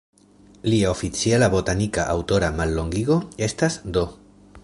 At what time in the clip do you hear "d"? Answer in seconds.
3.99-4.07